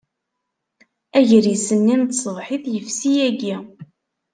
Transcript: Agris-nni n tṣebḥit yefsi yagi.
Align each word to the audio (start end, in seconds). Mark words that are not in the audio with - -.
Agris-nni 1.17 1.95
n 2.01 2.03
tṣebḥit 2.09 2.63
yefsi 2.73 3.11
yagi. 3.17 3.55